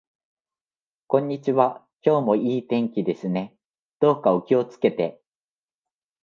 [1.05, 1.85] こんにちは。
[2.03, 3.55] 今日も良い天気ですね。
[3.99, 5.21] どうかお気をつけて。